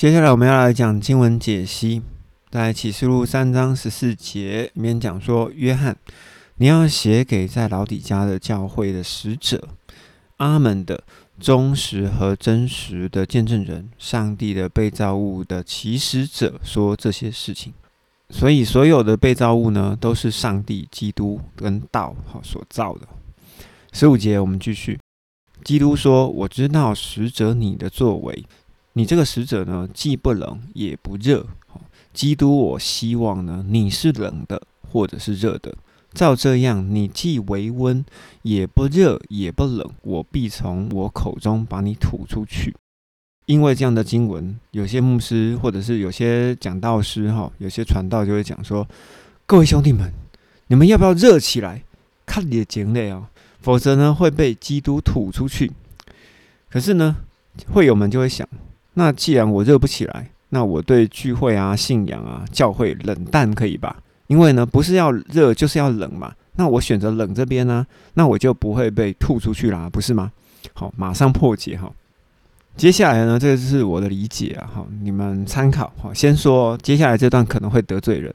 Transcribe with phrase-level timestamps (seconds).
[0.00, 2.00] 接下来我们要来讲经文解析，
[2.50, 5.94] 在启示录三章十四节里面讲说：“约翰，
[6.56, 9.68] 你要写给在老底家的教会的使者，
[10.38, 11.04] 阿门的
[11.38, 17.74] 忠实和真实的见证人，上帝的被造物的起始者，说这些事情。
[18.30, 23.06] 所以，所有的被造物呢，都是上帝、基督跟道好所造的。”
[23.92, 24.98] 十五节，我们继续。
[25.62, 28.42] 基督说：“我知道使者你的作为，
[28.94, 31.46] 你这个使者呢，既不冷也不热。
[32.12, 35.74] 基督，我希望呢，你是冷的，或者是热的。
[36.12, 38.04] 照这样，你既为温，
[38.42, 42.74] 也不热也不冷，我必从我口中把你吐出去。
[43.46, 48.86] 因为这样的经文，有些牧师或者是有些讲道师哈，有些传道就会讲说：
[49.46, 50.12] 各位兄弟们，
[50.66, 51.82] 你们要不要热起来？
[52.26, 53.28] 看你的经历啊！”
[53.60, 55.70] 否则呢，会被基督吐出去。
[56.70, 57.16] 可是呢，
[57.72, 58.48] 会友们就会想：
[58.94, 63.96] 那既然我热不起来，那我对聚会啊、信仰啊、教会冷淡可以吧？
[64.26, 66.32] 因为呢，不是要热就是要冷嘛。
[66.56, 70.30] 那我选择冷这边呢，那我就不会被吐出去啦，不是吗？
[70.74, 71.90] 好，马上破解哈。
[72.76, 75.92] 接下来呢，这个是我的理解啊，哈，你们参考。
[76.00, 78.32] 好，先说接下来这段可能会得罪人。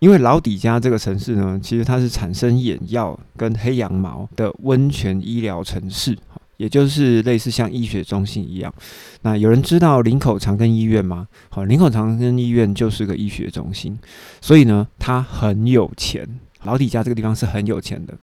[0.00, 6.16] 因为老底家这个城市呢，其实它是产生眼药跟黑羊毛的温泉医疗城市，
[6.64, 8.72] 也就是类似像医学中心一样。
[9.20, 11.28] 那有人知道林口长庚医院吗？
[11.50, 13.98] 好，林口长庚医院就是个医学中心，
[14.40, 16.26] 所以呢，它很有钱。
[16.62, 18.14] 老底家这个地方是很有钱的。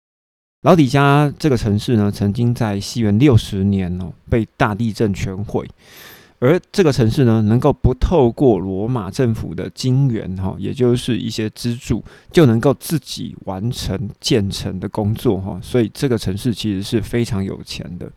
[0.64, 5.70] 老底家这个城市呢，曾经在西元六十年哦，被大地震全毁。
[6.42, 18.11] 而这个城市呢，能够不透过罗马政府的金援哈，也就是一些资助，就能够自己完成建成的工作哈，所以这个城市其实是非常有钱的。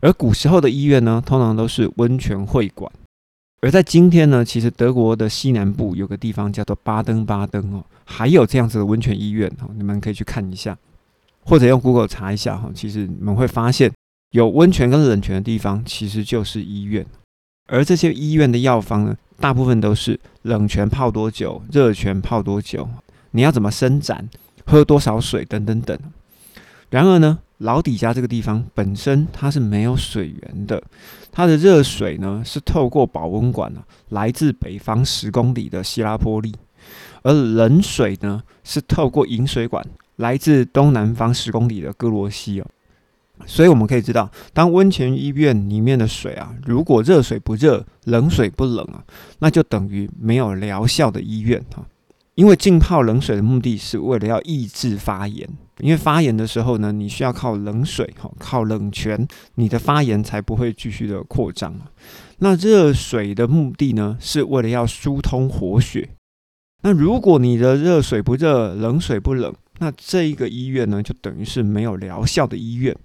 [0.00, 2.88] 而古时候的医院呢，通常都是温泉会馆。
[3.60, 10.78] 而在今天呢，其实德国的西南部有个地方叫做巴登巴登哦，还有这样子的温泉医院哈，你们可以去看一下，
[11.42, 13.90] 或者用 Google 查一下哈，其实你们会发现
[14.30, 17.04] 有温泉跟冷泉的地方，其实就是医院。
[17.68, 22.88] 而这些医院的药方呢，大部分都是冷泉泡多久，热泉泡多久，
[23.32, 24.28] 你要怎么伸展，
[24.66, 25.96] 喝多少水等等等。
[26.88, 30.82] 然而呢，老底家这个地方本身它是没有水源的，
[31.30, 36.54] 它的热水呢是透过保温管啊，来自北方十公里的希拉波利，
[37.22, 39.84] 而冷水呢是透过引水管
[40.16, 42.66] 来自东南方十公里的哥罗西哦。
[43.46, 49.02] 所以我们可以知道，当温泉医院里面的水啊，如果热水不热，冷水不冷啊，
[49.38, 51.84] 那就等于没有疗效的医院哈。
[52.34, 55.48] 因为浸泡冷水的目的是为了要抑制发炎，
[55.80, 59.26] 因为发炎的时候呢，你需要靠冷水哈，靠冷泉，
[59.56, 61.90] 你的发炎才不会继续的扩张啊。
[62.38, 66.10] 那热水的目的呢，是为了要疏通活血。
[66.84, 69.52] 那如果你的热水不热，冷水不冷。
[69.78, 72.96] 那这一个医院呢，就等于是没有疗效的医院。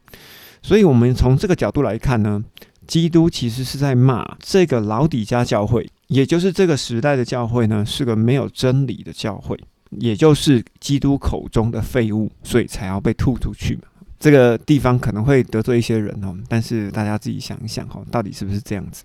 [0.61, 2.44] 所以，我们从这个角度来看呢，
[2.88, 9.59] 基督其实是在骂这个老底家教会，也就是这个时代的教会呢，是个没有真理的教会，
[9.91, 13.83] 也就是基督口中的废物，所以才要被吐出去嘛。
[14.19, 19.03] 这个地方可能会得罪一些人哦，但是大家自己想一想哈，到底是不是这样子？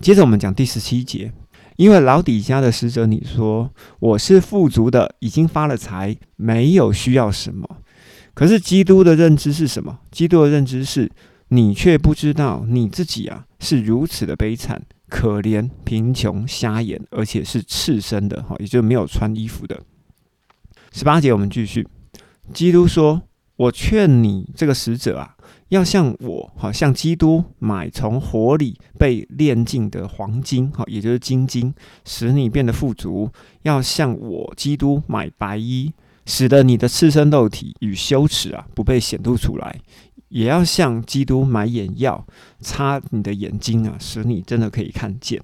[0.00, 1.32] 接着我们讲第十七节。
[1.78, 7.78] 因为老底家的使者，你说我是富足的，已经发了财，没有需要什么。
[8.34, 10.00] 可是基督的认知是什么？
[10.10, 11.08] 基督的认知是
[11.50, 19.80] 你却不知道你自己啊是如此的悲惨、可怜、贫穷、瞎眼，而且是赤身的，哈，也就没有穿衣服的。
[20.92, 21.86] 十八节，我们继续。
[22.52, 23.22] 基督说
[23.54, 25.36] ：“我劝你这个使者啊。”
[25.68, 31.74] 要像我，好像基督买从火里被炼尽的黄金，哈，也就是金金，
[32.04, 33.30] 使你变得富足；
[33.62, 35.92] 要像我基督买白衣，
[36.24, 39.70] 使得你的赤身肉体与羞耻啊不被显露出来；
[40.28, 42.26] 也要像基督买眼药，
[42.60, 45.42] 擦你的眼睛啊，使你真的可以看见。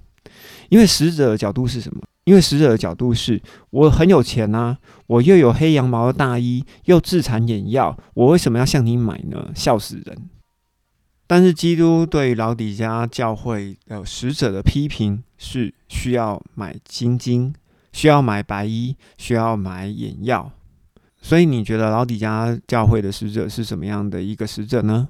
[0.70, 2.00] 因为使者的角度是什么？
[2.24, 3.40] 因为使者的角度是
[3.70, 9.50] 我很有钱呐，我又有黑羊毛的大衣，又自产眼药，我为什么要向你买呢？
[9.54, 10.30] 笑死人！
[11.26, 17.54] 但是基督对老底家教会的使者的批评是需要买金金，
[17.92, 20.50] 需要买白衣，需要买眼药。
[21.20, 25.08] 所以你觉得老底家教会的使者是什么样的一个使者呢？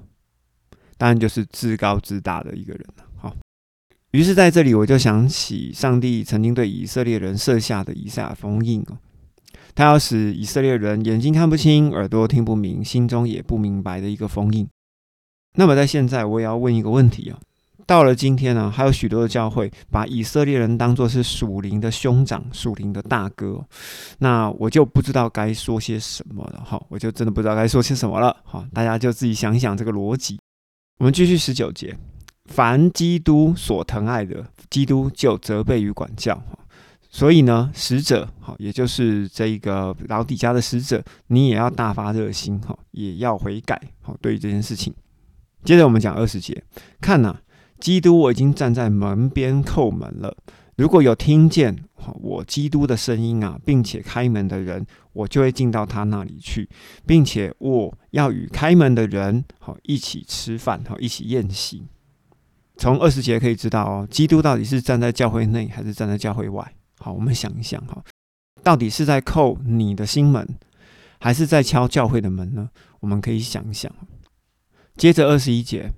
[0.97, 3.04] 当然就是自高自大的一个人了。
[4.15, 8.97] 于是，在这里我就想起上帝曾经对以色列人设下的以赛亚封印哦，
[9.75, 14.65] 他要使以色列人眼睛看不清、耳朵听不明、心中也不明白的一个封印。
[15.57, 17.37] 那么，在现在，我也要问一个问题啊：
[17.85, 23.65] 到了今天呢，还有许多的教会把以色列人当作是属灵的兄长、属灵的大哥，
[24.19, 30.39] 那我就不知道该说些什么了哈，我就真的不知道该说些什么了哈，大家就自己想想这个逻辑。
[30.99, 31.95] 我们继续十九节，
[32.45, 36.41] 凡基督所疼爱的，基督就责备与管教。
[37.09, 44.93] 所以呢，使者好，也就是这一个老底家的使者，你也要大发热心哈，也要悔改好，对于这件事情。
[45.63, 46.63] 接着我们讲二十节，
[47.01, 47.37] 看呐。
[47.77, 50.35] 基督，我已经站在门边叩门了。
[50.77, 51.75] 如果有听见
[52.21, 56.69] 我基督的声音啊，并且开门的人，我就会进到他那里去，
[57.05, 61.83] 并且我要与开门的人好一起吃饭，好一起宴席。
[62.77, 66.73] 从二十节可以知道哦，基督到底是站在教会内还是站在教会外？
[66.99, 68.03] 好，我们想一想哈，
[68.63, 70.47] 到底是在叩你的心门，
[71.19, 72.69] 还是在敲教会的门呢？
[72.99, 73.91] 我们可以想一想。
[74.95, 75.91] 接着二十一节。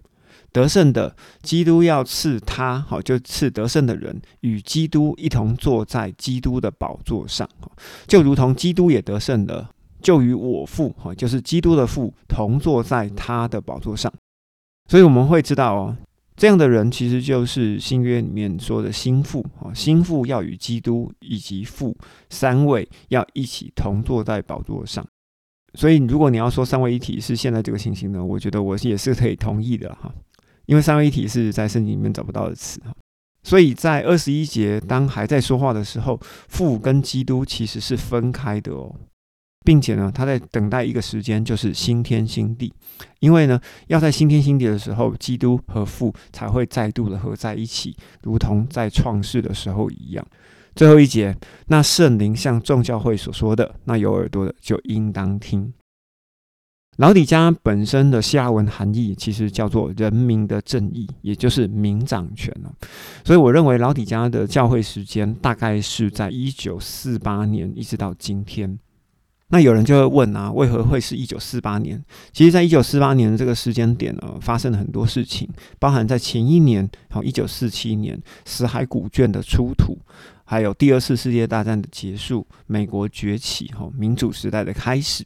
[0.54, 7.48] 得胜的基督要赐他，好就赐得胜的人与基督一同坐在基督的宝座上，
[8.08, 9.70] 就如同基督也得胜了，
[10.02, 14.12] 就与我父，哈，就是基督的父同坐在他的宝座上。
[14.90, 15.98] 所以我们会知道哦，
[16.38, 21.98] 这样的人其实就是新约里面说的心腹，啊，心腹要与基督以及父
[22.30, 25.06] 三位要一起同坐在宝座上。
[25.74, 30.14] 所以如果你要说三位一体是现在这个情形呢，我觉得我也是可以同意的，哈。
[30.68, 32.94] 因为三位一体是在圣经里面找不到的词哈，
[33.42, 36.20] 所以在二十一节当还在说话的时候，
[36.50, 38.94] 父跟基督其实是分开的哦，
[39.68, 42.74] 并且呢，他在等待一个时间，就是新天新地。
[43.20, 47.94] 因为呢，要在新天新地的时候，基督和父才会再度的合在一起，
[48.24, 50.26] 如同在创世的时候一样。
[50.74, 51.36] 最后一节，
[51.66, 55.74] 那圣灵像众教会所说的，那有耳朵的就应当听。
[56.96, 62.74] 老底家本身的希腊文含义其实叫做“人民的正义”，也就是民掌权了。
[63.26, 68.80] 所以我认为老底家的教会时间大概是在一九四八年一直到今天。
[69.50, 72.04] 那有人就会问啊，为何会是一九四八年？
[72.34, 75.50] 其实，在一九四八年这个时间点呢，发生了很多事情，
[75.80, 79.98] 包含在前一年，好一九四七年死海古卷的出土。
[80.44, 85.24] 还有第二次世界大战的结束，美国崛起，哈，民主时代的开始，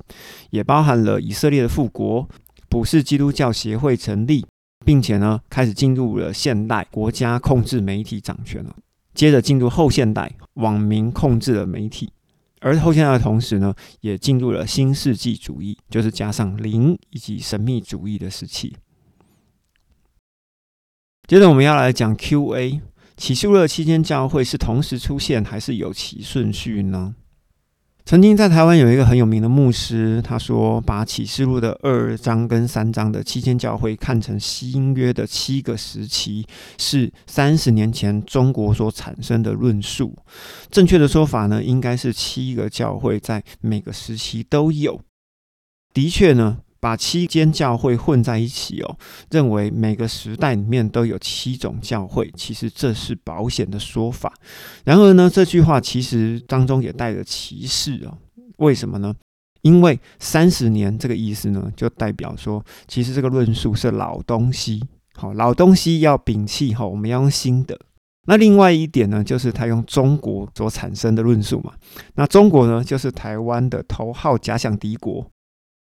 [0.49, 2.27] 也包含了以色列的复国，
[2.69, 4.45] 普世基督教协会成立，
[4.85, 8.75] 并且呢，开始进入了现代国家控制媒体掌权了。
[9.13, 12.09] 接着进入后现代，网民控制了媒体，
[12.61, 18.77] 而后现代的同时呢，也进入了新世纪主义，就是加上灵以及神秘主义的时期。
[21.27, 22.81] 接着我们要来讲 Q&A。
[23.17, 27.15] 启示录的期间教会是同时出现，还是有其顺序呢？
[28.11, 36.45] 曾经在台湾有一个很有名的牧师，他说把启示录的二章跟三章的七间教会看成新约的七个时期，
[36.77, 40.13] 是三十年前中国所产生的论述。
[40.69, 44.99] 正确的说法呢，应该是七个教会在每个时期都有。
[45.93, 46.57] 的确呢。
[46.81, 48.97] 把七间教会混在一起哦，
[49.29, 54.33] 认为每个时代里面都有七种教会，其实这是保险的说法。
[54.83, 58.17] 然而呢，这句话其实当中也带着歧视哦。
[58.57, 59.13] 为什么呢？
[59.61, 64.83] 因为三十年这个意思呢，就代表说，其实这个论述是老东西，
[65.13, 67.79] 好，老东西要摒弃哈，我们要用新的。
[68.25, 71.73] 那另外一点呢，就是他用中国所产生的论述嘛。
[72.15, 75.27] 那中国呢，就是台湾的头号假想敌国。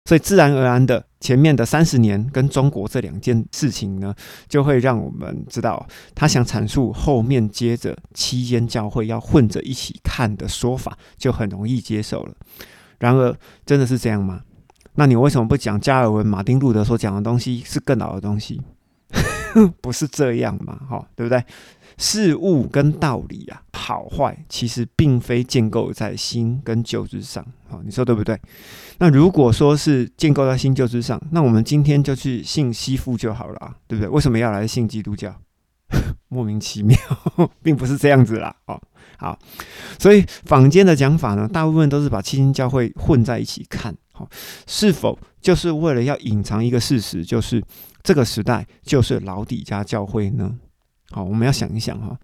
[0.06, 4.14] 所以自然而然的，前面的三十年跟中国这两件事情呢，
[4.50, 12.34] 就会让我们知道，他想阐述后面接着期间教会要混着一起看的说法，就很容易接受了。
[13.00, 13.34] 然而，
[13.66, 14.42] 真的是这样吗？
[14.96, 18.62] 那你为什么不讲加尔文、马丁路德所讲的东西是更老的东西？
[19.82, 20.80] 不是这样嘛？
[20.90, 21.44] 哈，对不对？
[21.98, 28.40] 事物跟道理啊，好坏其实并非建构在新跟旧之上，好，你说对不对？
[28.98, 34.10] 那如果说是建构在新旧之上，那我们今天就去信西父就好了啊，对不对？
[34.10, 35.36] 为什么要来信基督教？
[36.30, 36.98] 莫名其妙，
[37.62, 38.82] 并不是这样子啦，哦，
[39.18, 39.38] 好，
[40.00, 44.28] 所以坊间的讲法呢，大部分都是把七星教会混在一起看，好，
[44.66, 47.62] 是否就是为了要隐藏一个事实，就是
[48.02, 50.58] 这个时代就是老底家教会呢？
[51.12, 52.18] 好，我们要想一想哈，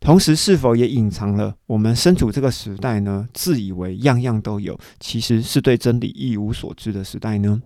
[0.00, 3.28] 同时是否也隐藏了我们身处这个时代呢？
[3.34, 7.62] 自以为样样都有，其实是对真理一无所知的时代呢？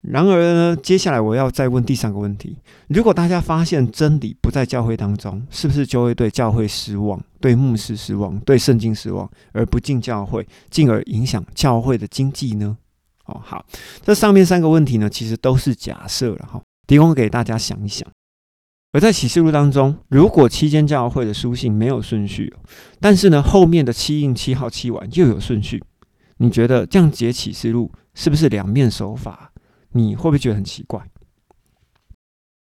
[0.00, 2.56] 然而呢，接下来我要再问第三个问题：
[2.88, 12.78] 如果大家发现真理不在教会当中，是不是就会对教会失望、对牧师失望、对圣经失望，而不进教会，进而影响教会的经济呢？
[13.44, 13.64] 好，
[14.02, 18.08] 这上面三个问题呢，其实都是假设了哈，提供给大家想一想。
[18.92, 22.52] 而在启示录当中，如果七间教会的书信没有顺序，
[22.98, 25.80] 但是呢后面的七印、七号、七碗又有顺序，
[26.38, 29.52] 你觉得这样解启示录是不是两面手法？
[29.92, 31.00] 你会不会觉得很奇怪？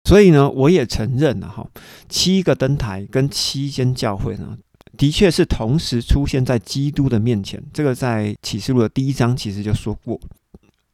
[0.05, 1.67] 所以呢，我也承认了哈，
[2.07, 4.57] 七个灯台跟七间教会呢，
[4.97, 7.61] 的确是同时出现在基督的面前。
[7.73, 10.17] 这个在启示录的第一章其实就说过。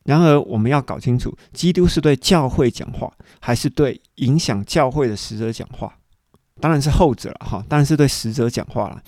[0.04, 5.96] 然而，我们要搞清楚，基督是对教会讲话，还是对影响教会的使者讲话？
[6.60, 9.02] 当然是后者了，哈，当然是对使者讲话了。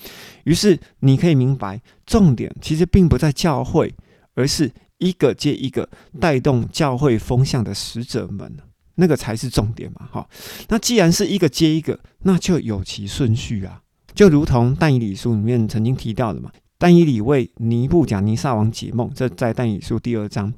[0.44, 3.94] 于是，你可以明白，重点其实并不在教会，
[4.34, 5.88] 而是一个接一个
[6.20, 8.56] 带动教会风向的使者们，
[8.96, 10.28] 那个才是重点嘛，哈。
[10.68, 13.80] 那既然是一个接一个，那就有其顺序啊，
[14.14, 20.52] 就如同但以理书里面曾经提到的嘛，但以理为尼布甲尼撒王解梦，这在但以理书第二章。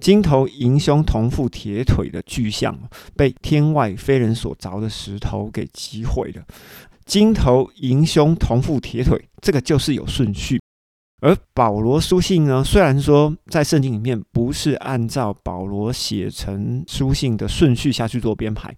[0.00, 2.78] 金头银胸铜腹铁腿的巨象，
[3.16, 6.42] 被天外非人所凿的石头给击毁了。
[7.04, 10.60] 金头银胸铜腹铁腿，这个就是有顺序。
[11.20, 18.76] 而保罗书信呢，虽然说在圣经里面不是按照保罗写成书信的顺序下去做编排，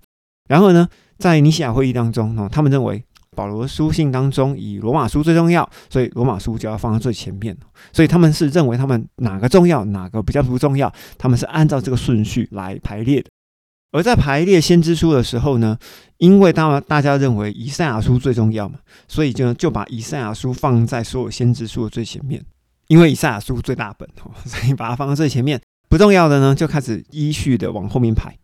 [0.49, 3.05] 然后呢，在尼西亚会议当中呢，他们认为。
[3.37, 7.57] 保罗书信当中以罗马书最重要，所以罗马书就要放在最前面。
[7.93, 13.29] 所以他们是认为他们哪个重要，哪个比较不重要，他们是按照这个顺序来排列的。
[13.93, 15.77] 而在排列先知书的时候呢，
[16.19, 22.45] 因为大大家认为以赛亚书最重要嘛，所以就就把以赛亚书放在所有先知书的最前面。
[22.89, 25.61] 因为以赛亚书最大本哦，所以把它放在最前面。
[25.89, 28.37] 不重要的呢，就开始依序的往后面排。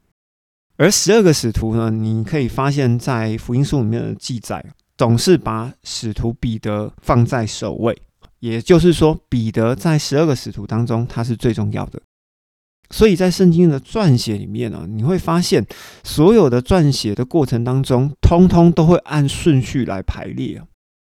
[0.78, 4.64] 而十二个使徒呢，你可以发现，在福音书里面的记载，
[4.98, 7.96] 总是把使徒彼得放在首位，
[8.40, 12.00] 也就是说，彼得在十二个使徒当中，他是最重要的。
[12.90, 15.66] 所以在圣经的撰写里面呢，你会发现，
[16.04, 20.62] 所有的撰写的过程当中，通通都会按顺序来排列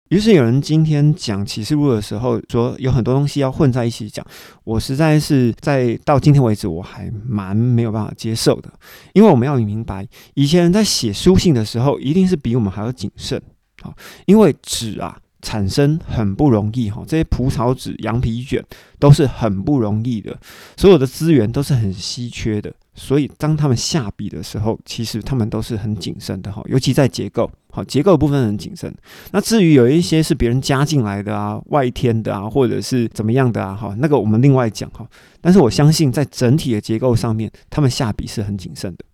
[0.10, 4.26] 于是有人今天讲启示录的时候，说有很多东西要混在一起讲，
[4.64, 8.72] 我实在是在到今天为止我还蛮没有办法接受的，
[9.14, 13.42] 因为我们要明白，以前人在写书信的时候，一定是比我们还要谨慎
[13.82, 13.94] 啊，
[14.26, 15.18] 因为纸啊。
[15.40, 18.62] 产生很不容易哈，这些蒲草纸、羊皮卷
[18.98, 20.36] 都是很不容易的，
[20.76, 28.94] 所有的资源都是很稀缺的，所以当他们下笔的时候，其实他们都是很谨慎的哈，尤其在结构，好结构部分很谨慎。
[29.32, 35.08] 那至于有一些是别人加进来的啊、外添的啊，或者是怎么样的啊，哈，那个我们另外讲哈。
[35.40, 39.06] 但是我相信在整体的结构上面，他们下笔是很谨慎的。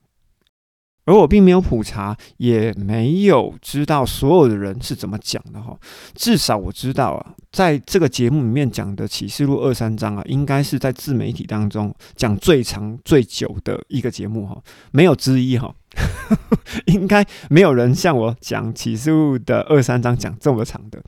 [1.05, 5.77] 而我并没有普查，也没有知道所有的人是怎么讲的哈。
[6.15, 15.75] 至少我知道啊，在这个节目里面讲的启示录二三章啊，应该是在自媒体当中讲最长最久的一个节目哈，没有之一哈。
[16.87, 21.03] 应该没有人像我讲启示录的二三章讲这么长的。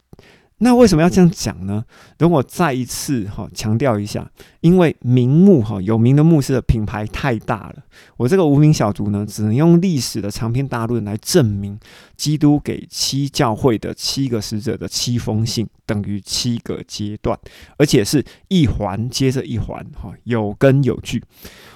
[0.59, 1.83] 那为什么要这样讲呢？
[2.17, 4.31] 等我再一次哈强调一下，
[4.62, 7.75] 因为名目哈有名的牧师的品牌太大了，
[8.15, 11.77] 我这个无名小卒呢，只能用历史的长篇大论来证明，
[12.15, 17.38] 基督给七教会的七个使者的七封信等于七个阶段，
[17.77, 21.21] 而且是一环接着一环哈，有根有据。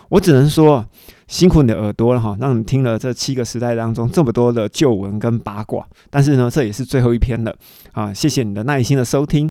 [0.07, 0.83] 我只能说，
[1.29, 5.87] 辛苦你的耳朵了哈，让你听了这七个时代当中这么多的旧闻跟八卦。
[6.09, 7.55] 但是呢，这也是最后一篇了
[7.91, 8.11] 啊！
[8.11, 9.47] 谢谢你的耐心的收听。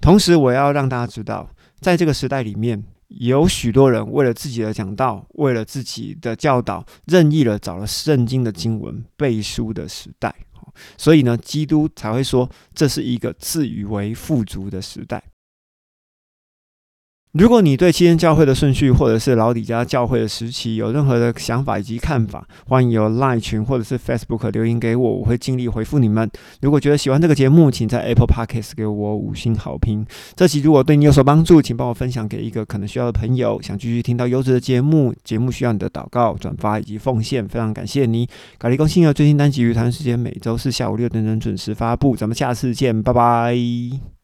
[0.00, 1.48] 同时，我要让大家知道，
[1.80, 10.34] 在这个时代里面，有许多人为了自己的讲道，为了自己的教导，任意的找了圣经的经文背书的时代。
[10.96, 15.22] 所以呢，基督才会说，这是一个自以为富足的时代。
[17.32, 26.28] 如果你对七天教会的顺序，或者是老底家教会的时期有任何的想法以及看法，欢迎由 Line 群或者是 Facebook 留言给我，我会尽力回复你们。
[26.60, 30.04] 如果觉得喜欢这个节目，请在 Apple Podcast 给我五星好评。
[30.34, 33.62] 这期如果对你有所帮助，请帮我分享给一个可能需要的朋友。
[33.62, 38.28] 想继续听到优质的节目，节目需要你的祷告、转发以及奉献，非常感谢你。
[38.58, 44.19] 咖喱公信有最新单集，语谈时间每周四下午六点钟准时发布，咱们下次见，拜拜。